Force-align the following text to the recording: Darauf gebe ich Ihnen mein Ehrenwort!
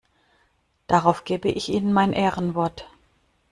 Darauf 0.87 1.25
gebe 1.25 1.47
ich 1.49 1.69
Ihnen 1.69 1.93
mein 1.93 2.11
Ehrenwort! 2.11 2.89